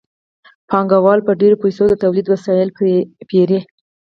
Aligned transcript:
پانګوال 0.69 1.19
په 1.27 1.31
ډېرو 1.41 1.61
پیسو 1.63 1.83
د 1.89 1.93
تولید 2.03 2.25
وسایل 2.33 2.69
پېري 3.29 3.59